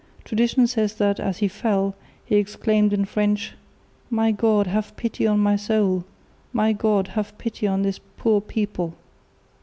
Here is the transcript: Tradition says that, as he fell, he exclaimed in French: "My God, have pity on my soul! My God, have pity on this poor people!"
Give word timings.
Tradition 0.25 0.65
says 0.65 0.95
that, 0.95 1.19
as 1.19 1.37
he 1.45 1.47
fell, 1.47 1.93
he 2.25 2.37
exclaimed 2.37 2.91
in 2.91 3.05
French: 3.05 3.53
"My 4.09 4.31
God, 4.31 4.65
have 4.65 4.97
pity 4.97 5.27
on 5.27 5.37
my 5.37 5.55
soul! 5.55 6.05
My 6.51 6.73
God, 6.73 7.09
have 7.09 7.37
pity 7.37 7.67
on 7.67 7.83
this 7.83 7.99
poor 8.17 8.41
people!" 8.41 8.95